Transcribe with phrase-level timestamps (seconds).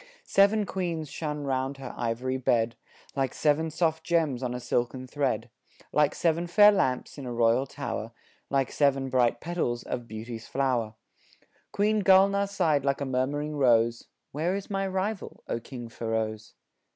[0.25, 2.75] Seven queens shone round her ivory bed,
[3.15, 5.51] Like seven soft gems on a silken thread,
[5.91, 8.11] Like seven fair lamps in a royal tower,
[8.49, 10.95] Like seven bright petals of Beauty's flower
[11.71, 16.55] Queen Gulnaar sighed like a murmuring rose "Where is my rival, O King Feroz?"